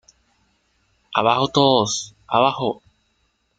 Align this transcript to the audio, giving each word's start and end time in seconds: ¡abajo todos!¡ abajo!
¡abajo 1.15 1.47
todos!¡ 1.49 2.15
abajo! 2.27 2.81